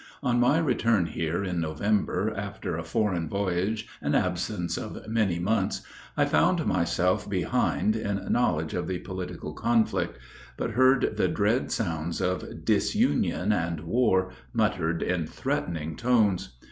[0.23, 5.83] On my return here in November, after a foreign voyage and absence of many months,
[6.17, 10.17] I found myself behind in knowledge of the political conflict,
[10.57, 16.57] but heard the dread sounds of disunion and war muttered in threatening tones.